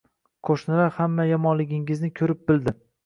Qoʻshnilar 0.47 0.89
hamma 0.95 1.25
yomonligingizni 1.33 2.11
koʻrib-bildi. 2.21 2.75